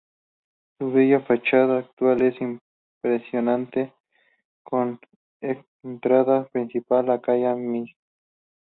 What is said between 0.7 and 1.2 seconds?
Su bella